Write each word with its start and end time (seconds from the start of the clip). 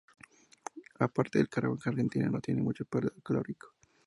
A 1.05 1.07
parte, 1.09 1.39
el 1.39 1.47
carbón 1.47 1.77
argentino 1.85 2.27
no 2.31 2.41
tenía 2.41 2.63
mucho 2.63 2.85
poder 2.85 3.13
calórico. 3.23 3.75